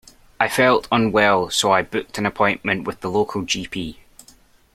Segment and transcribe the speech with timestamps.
[0.39, 3.99] I felt unwell so I booked an appointment with the local G P.